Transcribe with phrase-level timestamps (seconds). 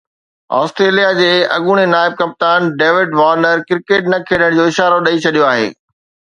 [0.59, 1.27] Australia جي
[1.57, 5.73] اڳوڻي نائب ڪپتان ڊيوڊ وارنر ڪرڪيٽ نه کيڏڻ جو اشارو ڏئي ڇڏيو آهي